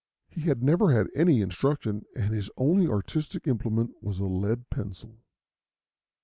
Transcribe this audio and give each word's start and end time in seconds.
He 0.29 0.41
had 0.41 0.63
never 0.63 0.91
had 0.91 1.09
any 1.15 1.41
instruction, 1.41 2.05
and 2.15 2.33
his 2.33 2.49
only 2.57 2.87
artistic 2.87 3.45
implement 3.45 3.91
was 4.01 4.17
a 4.19 4.25
lead 4.25 4.67
pencil. 4.71 5.19